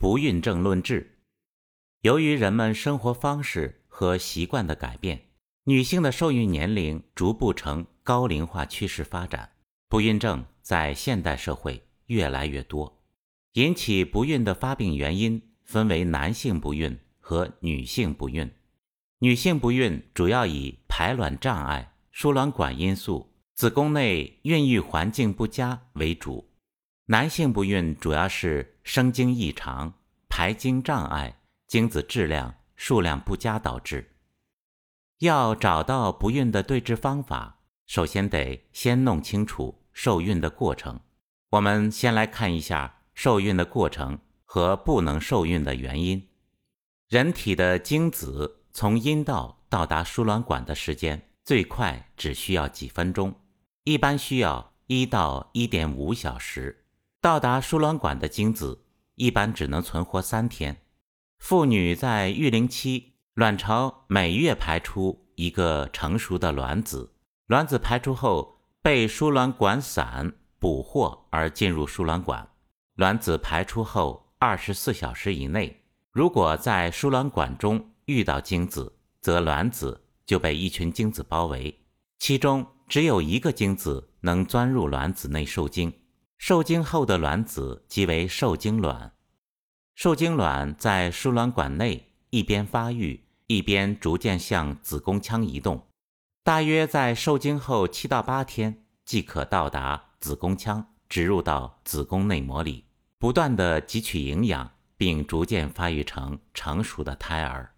[0.00, 1.18] 不孕症论治。
[2.02, 5.20] 由于人们生活方式和习惯的改变，
[5.64, 9.50] 女性的受孕年龄逐步呈高龄化趋势发展，
[9.88, 13.02] 不孕症在现代社会越来越多。
[13.54, 18.48] 引起不孕的发病原因分为男性不孕和女性不孕。
[19.18, 26.44] 女性不孕主要以排卵障碍、输卵管因素、子宫内孕育环境不佳为主；
[27.06, 29.92] 男性不孕主要是生精异常、
[30.30, 34.14] 排精障碍、精子质量、数量不佳导致。
[35.18, 40.98] 要找到不孕的对治方法，首先得先弄清楚受孕的过程。
[41.50, 46.26] 我们先来看一下受孕的过程和不能受孕的原因。
[47.08, 48.54] 人体的精子。
[48.70, 53.34] 从阴道到达输卵管的时间最快只需要几分钟，
[53.82, 56.86] 一般需要一到一点五小时。
[57.20, 58.84] 到达输卵管的精子
[59.16, 60.82] 一般只能存活三天。
[61.38, 67.12] 妇女在育龄期，卵巢每月排出一个成熟的卵子，
[67.46, 72.48] 卵子排出后被输卵管伞捕获而进入输卵管。
[72.94, 77.90] 卵子排出后二十四小时以内，如果在输卵管中。
[78.08, 81.78] 遇到精子，则卵子就被一群精子包围，
[82.18, 85.92] 其中只有一个精子能钻入卵子内受精。
[86.38, 89.12] 受精后的卵子即为受精卵。
[89.94, 95.88] 受精卵在输卵管内一边发育，一边逐渐向子宫腔移动。
[96.44, 102.86] 大约在受精后七到八天，即可到达子宫腔，植入到子宫内膜里，
[103.18, 107.74] 不断的汲取营养，并逐渐发育成成熟的胎儿。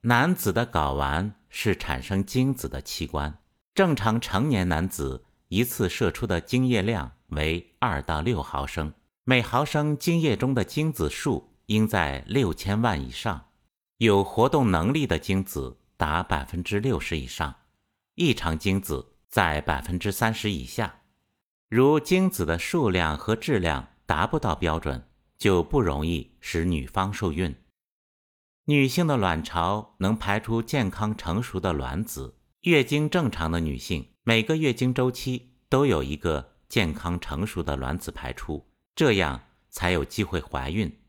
[0.00, 3.38] 男子的睾丸是产生精子的器官。
[3.74, 8.92] 正常成年男子一次射出的精液量为二到六毫升，
[9.24, 13.46] 每毫升精液中的精子数应在六千万以上。
[13.98, 17.54] 有活动能力的精子达百分之六十以上，
[18.14, 21.00] 异常精子在百分之三十以下。
[21.68, 25.08] 如精子的数量和质量达不到标准，
[25.38, 27.54] 就不容易使女方受孕。
[28.66, 41.00] 女性的卵巢能排出健康成熟的卵子，月经正常的女性每个月经周期都有一个健康成熟的卵子排出，这样才有机会怀孕。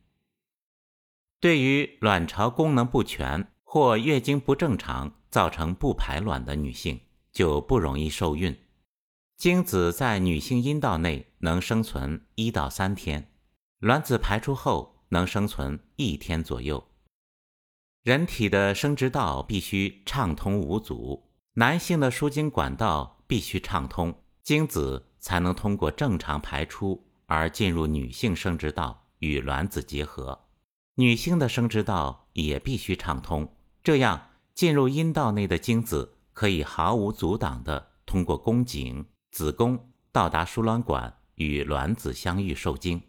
[1.39, 6.99] 对于卵巢功能不全或月经不正常造成不排卵的女性，
[7.31, 8.57] 就不容易受孕。
[9.37, 13.31] 精子在女性阴道内能生存一到三天，
[13.79, 16.87] 卵子排出后能生存一天左右。
[18.01, 30.45] 人体的生殖道必须畅通无阻，男性的输精管道必须畅通，精子才能通过正常排出而进入女性生殖道与卵子结合。
[30.95, 43.01] 女性的生殖道也必须畅通，这样进入阴道内的精子可以毫无阻挡地通过宫颈、子宫到达输卵管与卵子相遇受精，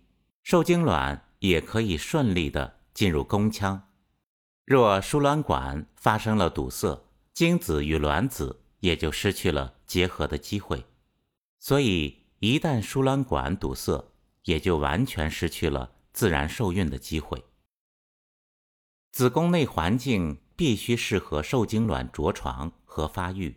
[0.43, 3.89] 受精卵也可以顺利地进入宫腔。
[4.67, 10.85] 若输卵管发生了堵塞，精子与卵子也就失去了结合的机会。
[11.59, 14.13] 所以，一旦输卵管堵塞，
[14.45, 17.45] 也就完全失去了自然受孕的机会。
[19.11, 23.57] 子宫内环境必须适合受精卵着床和发育。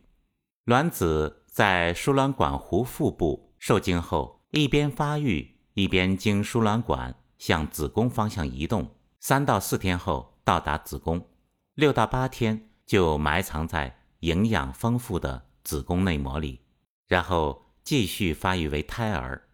[0.66, 8.96] 卵子在输卵管壶腹部受精后，一边发育，一边经输卵管向子宫方向移动。
[9.20, 10.32] 三到四天后。
[10.44, 11.30] 到达子宫，
[11.76, 16.60] 六到八天就埋藏在营养丰富的子宫内膜里，
[17.08, 19.50] 然后继续发育为胎儿。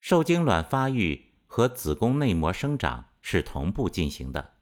[0.00, 4.54] 受精卵发育和子宫内膜生长是同步进行的。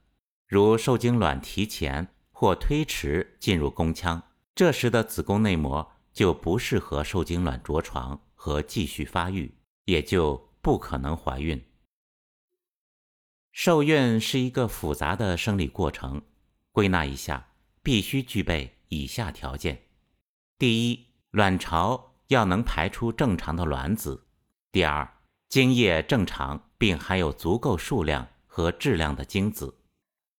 [0.47, 4.23] 如受精卵提前或推迟进入宫腔，
[4.55, 11.63] 这时的子宫内膜就不适合受精卵着床和继续发育，也就不可能怀孕。
[13.53, 16.22] 受孕是一个复杂的生理过程，
[16.72, 17.48] 归纳一下，
[17.83, 19.83] 必须具备以下条件：
[20.59, 24.27] 第一，卵巢要能排出正常的卵子；
[24.73, 29.78] 第二，精液正常并含有足够数量和质量的精子；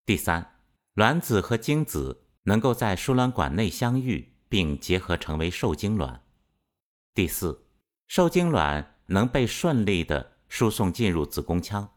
[0.04, 0.58] 第三，
[0.94, 6.20] 卵子和精子能够在输卵管内相遇并结合成为受精卵；
[7.14, 7.66] 第四，
[8.06, 11.88] 受精卵能被顺利的输送进入子宫腔。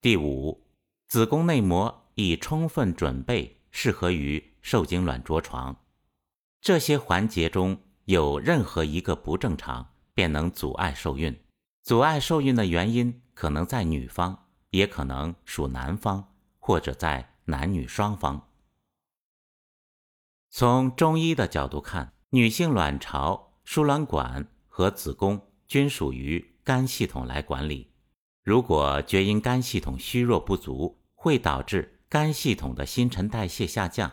[0.00, 0.66] 第五，
[1.08, 5.76] 子宫内膜已充分准备，适合于受精卵着床。
[6.60, 11.44] 这些环节中有任何一个不正常，便能阻碍受孕。
[11.84, 18.48] 阻碍受孕的原因可能在女方，也可能属男方，或者在男女双方。
[20.48, 27.92] 从中医的角度看，女性卵巢、输卵管和子宫均属于肝系统来管理。
[28.42, 34.10] 如果厥阴肝系统虚弱不足，会导致肝系统的新陈代谢下降，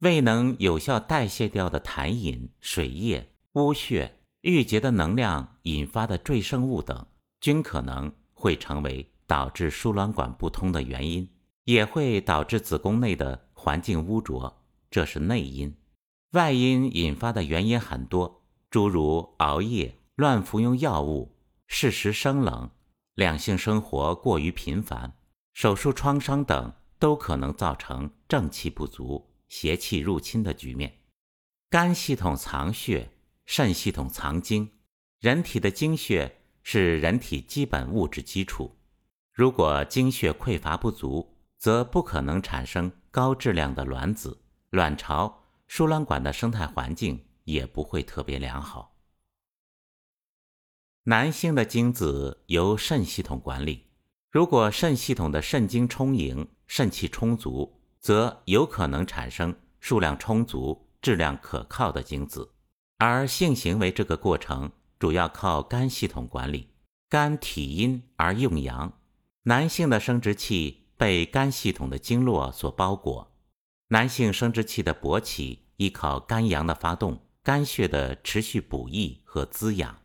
[0.00, 7.06] 未能有效代谢掉的痰饮、水液、污血、郁结的能量引发的赘生物等，
[7.40, 11.28] 均可能会成为导致输卵管不通的原因，
[11.64, 14.62] 也会导致子宫内的环境污浊。
[14.88, 15.76] 这是内因，
[16.30, 21.36] 外因引发的原因很多，诸如熬夜、乱服用药物、
[21.66, 22.70] 适时生冷、
[23.14, 25.14] 两性生活过于频繁、
[25.52, 31.00] 手术创伤等，都可能造成正气不足、邪气入侵的局面。
[31.70, 33.10] 肝系统藏血，
[33.44, 34.70] 肾系统藏精，
[35.20, 38.76] 人体的精血是人体基本物质基础。
[39.32, 44.40] 如果精血匮乏不足，则不可能产生高质量的卵子。
[44.70, 48.96] 卵巢、输卵管的生态环境也不会特别良好。
[51.04, 53.86] 男性的精子由肾系统管理，
[54.30, 62.50] 如果肾系统的肾精充盈、肾气充足，则有可能产生数量充足、质量可靠的精子。
[62.98, 66.68] 而性行为这个过程主要靠肝系统管理，
[67.08, 68.92] 肝体阴而用阳，
[69.44, 73.32] 男性的生殖器被肝系统的经络所包裹。
[73.88, 79.96] 男性生殖器的勃起依靠肝阳的发动，肝血的持续补益和滋养。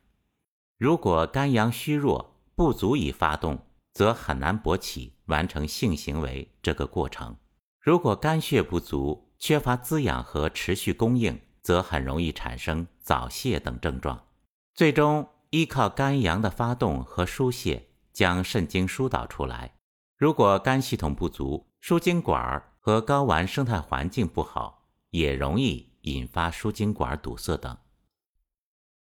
[0.77, 7.35] 如果肝阳虚弱，不足以发动，则很难勃起完成性行为这个过程。
[7.83, 14.25] 如果肝血不足，缺乏滋养和持续供应，则很容易产生早泄等症状。
[14.73, 19.75] 最终依靠肝阳的发动和疏泄，将肾精疏导出来。
[20.17, 22.69] 如果肝系统不足，输精管儿。
[22.85, 27.77] 和睾丸生态环境不好，也容易引发输精管堵塞等。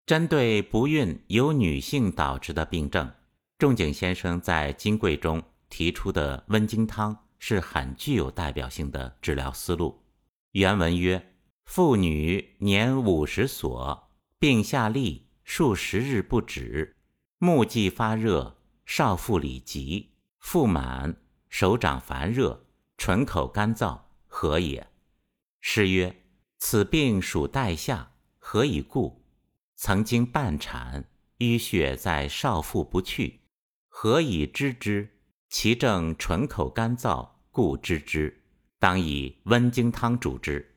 [0.05, 3.11] 针对不孕由女性导致的病症，
[3.57, 10.03] 仲景先生在《金匮》中提出的温经汤是很具有代表性的治疗思路。
[10.53, 14.09] 原文曰：“妇女年五十所，
[14.39, 16.95] 病下痢数十日不止，
[17.37, 18.57] 目际发热，
[18.87, 22.65] 少腹里急，腹满，手掌烦热。”
[22.97, 24.87] 唇口干燥，何也？
[25.61, 26.23] 诗曰
[26.57, 29.23] ：“此病属带下，何以故？
[29.75, 31.07] 曾经半产，
[31.37, 33.41] 淤血在少腹不去，
[33.87, 35.11] 何以知之？
[35.47, 38.43] 其症唇口干燥，故知之。
[38.77, 40.75] 当以温经汤主之。”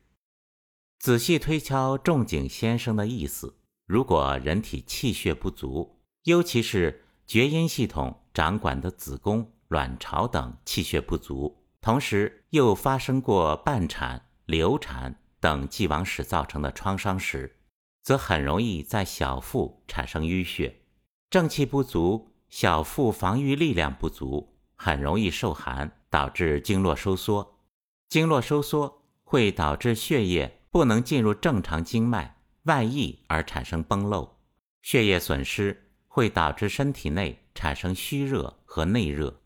[0.97, 3.53] 仔细推敲仲景先生的意思，
[3.85, 11.57] 如果人体气血不足，尤其是厥阴系统掌管的子宫、卵巢等气血不足。
[11.81, 17.57] 同时又发生过半产、流产等既往史造成的创伤时，
[18.01, 20.81] 则很容易在小腹产生淤血，
[21.29, 27.59] 正气不足，小腹防御力量不足，很容易受寒，导致经络收缩。
[28.07, 34.37] 经络收缩会导致血液不能进入正常经脉，外溢而产生崩漏。
[34.81, 39.41] 血液损失会导致身体内产生虚热和内热。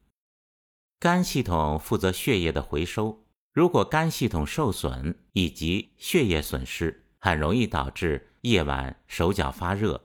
[1.00, 10.00] 肝系统负责血液的回收，如果肝系统受损以及血液损失，很容易导致夜晚手脚发热，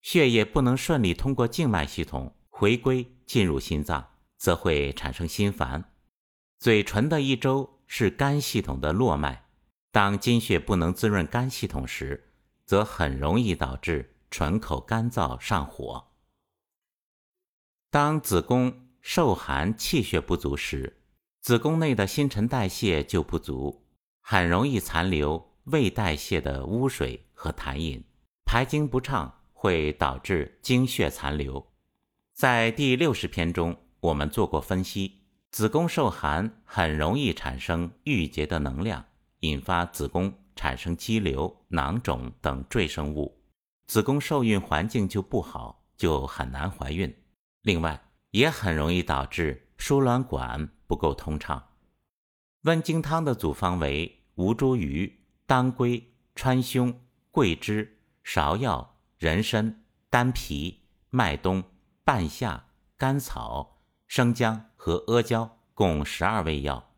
[0.00, 4.08] 血液不能顺利通过静脉系统回归进入心脏，
[4.44, 5.92] 则会产生心烦。
[6.58, 9.46] 嘴唇的一周是肝系统的络脉，
[9.90, 12.30] 当津血不能滋润肝系统时，
[12.66, 16.08] 则很容易导致唇口干燥上火。
[17.90, 18.82] 当子宫。
[19.06, 21.02] 受寒气血不足时，
[21.42, 23.84] 子宫内的新陈代谢就不足，
[24.22, 28.02] 很容易残留未代谢的污水和痰饮，
[28.46, 31.70] 排经不畅会导致经血残留。
[32.32, 39.02] 在第六十篇中，我们做过分析，子宫受寒很容易产生郁结的能量，
[39.40, 43.40] 引发子宫产生肌瘤、囊肿等赘生物，
[43.86, 47.16] 子宫受孕环境就不好，就很难怀孕。
[47.62, 47.98] 另外，
[48.32, 51.70] 也很容易导致输卵管不够通畅。
[52.64, 55.10] 温经汤的组方为吴茱萸、
[55.46, 56.94] 当归、川芎、
[57.30, 61.64] 桂枝、芍药、人参、丹皮、麦冬、
[62.04, 62.66] 半夏、
[62.98, 63.73] 甘草、
[64.06, 66.92] 生姜和阿胶，共十二味药。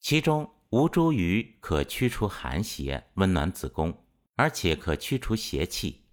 [0.00, 4.04] 其中，吴茱萸可驱除寒邪，温暖子宫，
[4.36, 6.04] 而且可驱除邪气。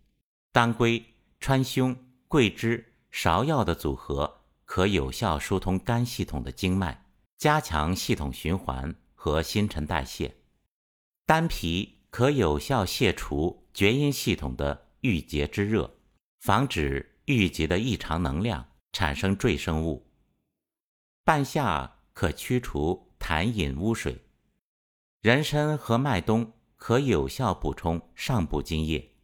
[0.52, 1.04] 当归、
[1.40, 1.96] 川芎、
[2.28, 4.42] 桂枝、芍药的组合。
[4.68, 7.06] 可有效疏通肝系统的经脉，
[7.38, 10.36] 加强系统循环和新陈代谢。
[11.28, 15.96] 丹皮可有效卸除厥阴系统的郁结之热，
[16.40, 20.05] 防止郁结的异常能量产生赘生物。
[21.26, 24.22] 半夏可驱除痰饮污水。
[25.22, 29.16] 人参和麦冬可有效补充上部津液。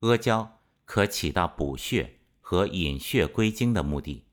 [0.00, 4.26] 阿胶可起到补血和引血归经的目的。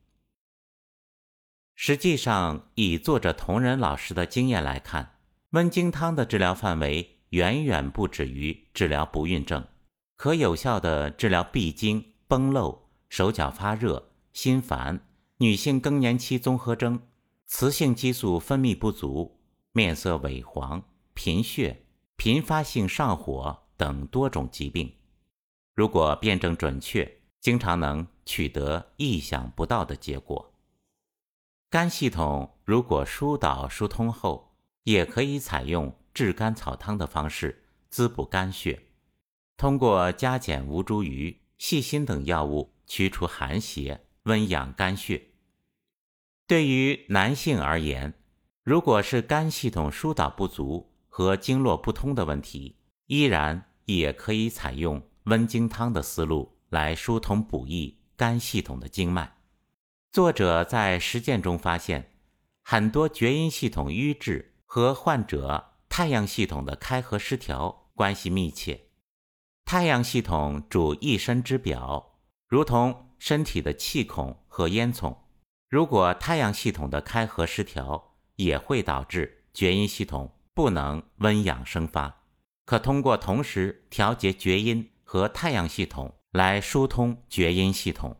[1.76, 9.64] 实际上，以作者同仁老师的经验来看，温经汤的治疗范围远远不止于治疗不孕症，
[10.16, 15.07] 可有效的治疗闭经、崩漏、手脚发热、心烦、
[15.40, 17.00] 女性更年期综合征、
[17.46, 19.38] 雌性激素分泌不足、
[19.70, 20.82] 面色萎黄、
[21.14, 21.84] 贫血、
[22.16, 24.92] 频发性上火等多种疾病。
[25.74, 30.52] 如果辨证准确，经常能取得意想不到的结果。
[31.70, 38.82] 肝系统如果疏导疏通后，也可以采用炙甘草汤的方式滋补肝血，
[39.56, 45.27] 通过加减吴茱萸、细辛等药物驱除寒邪，温养肝血。
[46.48, 48.14] 对于男性而言，
[48.64, 59.30] 如果是肝系统疏导不足和经络不通的问题，依然也可以采用温经汤的思路来疏通补益肝系统的经脉。
[60.10, 62.12] 作者在实践中发现，
[62.62, 68.86] 很多厥阴系统瘀滞和患者太阳系统的开合失调关系密切。
[69.66, 75.14] 太阳系统主一身之表，如同身体的气孔和烟囱。
[75.68, 82.22] 如果太阳系统的开合失调，也会导致厥阴系统不能温养生发。
[82.64, 88.16] 可通过同时调节厥阴和太阳系统来疏通厥阴系统。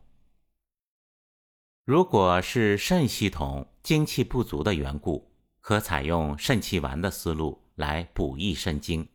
[1.85, 9.07] 如果是肾系统精气不足的缘故，可采用肾气丸的思路来补益肾精。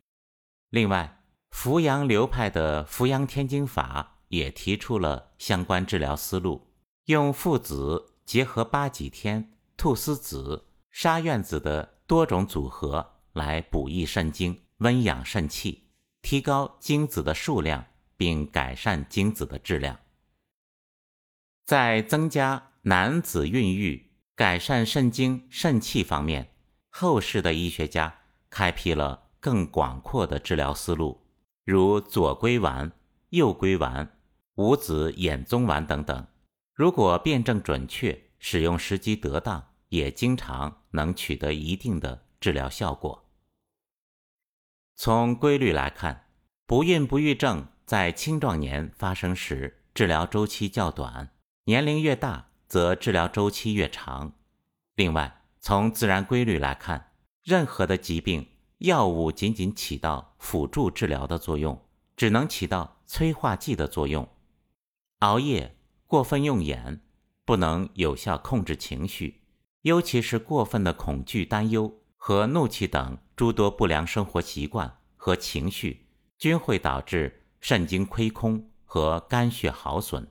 [0.71, 6.67] 另外，扶阳流派的扶阳天经法也提出了相关治疗思路，
[7.05, 15.89] 用附子结合八戟天、菟丝子、沙苑子的多种组合来补益肾精、温养肾气，
[16.21, 17.85] 提高精子的数量，
[18.17, 19.99] 并改善精子的质量。
[21.65, 26.51] 在增加男子孕育、改善肾精肾气方面，
[26.89, 31.25] 后世的医学家开辟了更广阔的治疗思路，
[31.63, 32.91] 如左归丸、
[33.29, 34.19] 右归丸、
[34.55, 36.27] 五子衍宗丸等等。
[36.75, 43.29] 如果辨证准确，使用时机得当，也经常能取得一定的治疗效果。
[44.93, 46.27] 从规律来看，
[46.65, 51.29] 不孕不育症在青壮年发生时，治疗周期较短。
[51.63, 54.33] 年龄越大，则治疗周期越长。
[54.95, 61.81] 另外，从自然规律来看，任何的疾病，药物仅仅起到辅助治疗的作用，
[62.17, 64.27] 只能起到催化剂的作用。
[65.19, 65.74] 熬夜、
[66.07, 67.01] 过分用眼，
[67.43, 69.41] 不能有效控制情绪，
[69.81, 76.07] 尤其是过分的恐惧、担忧和怒气等诸多不良生活习惯和情绪，
[76.37, 80.27] 均会导致肾精亏空和肝血耗损。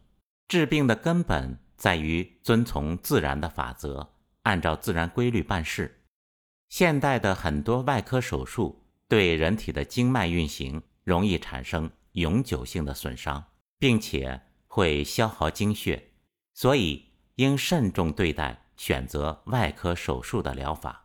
[0.47, 6.03] 治病的根本在于遵从自然的法则，按照自然规律办事。
[6.69, 13.45] 现代的很多外科手术对人体的经脉运行容易产生永久性的损伤，
[13.79, 14.41] 并且
[14.75, 16.11] 会消耗精血，
[16.53, 17.05] 所以
[17.37, 21.04] 应慎重对待选择外科手术的疗法。